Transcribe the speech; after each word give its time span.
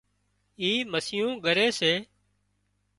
اِي 0.61 0.71
مسيون 0.91 1.31
ڳريس 1.43 1.73
سي 1.79 1.93